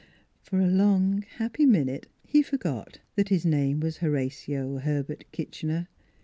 For 0.41 0.59
a 0.59 0.65
long, 0.67 1.21
happy 1.37 1.63
minute 1.67 2.07
he 2.25 2.41
forgot 2.41 3.01
that 3.15 3.29
his 3.29 3.45
name 3.45 3.81
was 3.81 3.97
Horatio 3.97 4.79
Herbert 4.79 5.25
Kitchener. 5.31 5.89